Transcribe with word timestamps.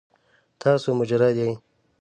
تاسو 0.61 0.87
مجرد 0.99 1.35
یې؟ 1.41 1.49